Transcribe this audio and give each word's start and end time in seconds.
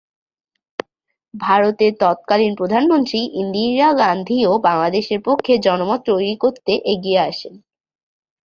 ভারতের 1.33 1.91
তৎকালীন 1.99 2.53
প্রধানমন্ত্রী 2.55 3.19
ইন্দিরা 3.41 3.89
গান্ধীও 4.01 4.51
বাংলাদেশের 4.67 5.19
পক্ষে 5.27 5.53
জনমত 5.57 5.99
তৈরি 6.09 6.35
করতে 6.43 6.71
এগিয়ে 6.93 7.19
আসেন। 7.21 7.53